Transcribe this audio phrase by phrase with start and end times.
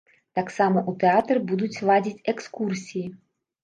[0.37, 3.09] Таксама ў тэатры будуць ладзіць экскурсіі.